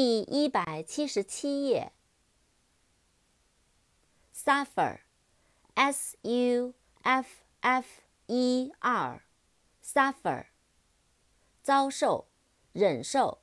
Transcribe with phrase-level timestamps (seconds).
[0.00, 1.90] 第一百七十七页。
[4.32, 6.72] suffer，s u
[7.02, 7.28] f
[7.58, 10.46] f e r，suffer，
[11.64, 12.28] 遭受，
[12.70, 13.40] 忍受。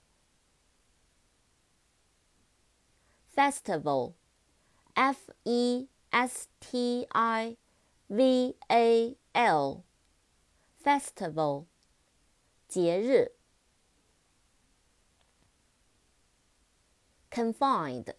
[3.35, 7.57] festival，f e s t i
[8.07, 11.65] v a l，festival，
[12.69, 13.33] 节日。
[17.34, 18.14] confined,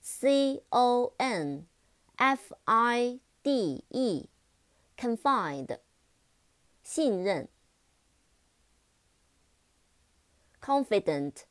[0.00, 1.66] C O N
[2.18, 4.28] F I D E,
[4.96, 5.78] confined,
[6.82, 7.48] 信任。
[10.60, 11.44] confident,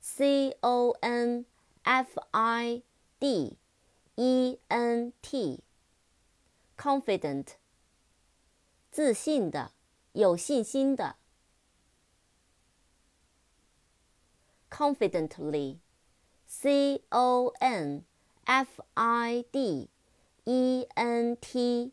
[0.00, 1.44] C O N
[1.84, 2.82] F I
[3.20, 3.56] D
[4.16, 5.62] E N T,
[6.76, 7.56] confident,
[8.90, 9.72] 自信的，
[10.12, 11.16] 有信心的。
[14.70, 15.78] confidently
[16.47, 18.05] C O N
[18.45, 19.89] F I D
[20.45, 21.91] E N T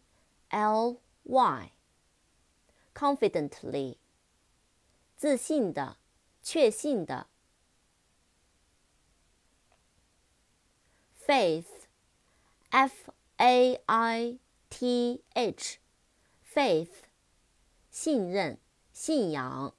[0.50, 3.97] L Y，confidently，
[5.17, 5.97] 自信的，
[6.42, 7.27] 确信的。
[11.27, 17.05] Faith，F A I T H，faith，
[17.91, 18.59] 信任，
[18.92, 19.75] 信仰。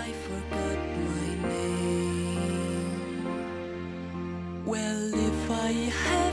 [0.00, 3.24] I forgot my name.
[4.64, 6.27] Well, if I will.